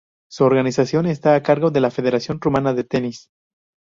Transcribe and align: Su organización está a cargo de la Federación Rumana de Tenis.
Su 0.31 0.45
organización 0.45 1.05
está 1.05 1.35
a 1.35 1.43
cargo 1.43 1.69
de 1.69 1.79
la 1.79 1.91
Federación 1.91 2.41
Rumana 2.41 2.73
de 2.73 2.83
Tenis. 2.83 3.29